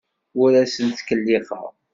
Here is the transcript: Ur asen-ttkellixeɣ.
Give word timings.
Ur 0.41 0.51
asen-ttkellixeɣ. 0.63 1.63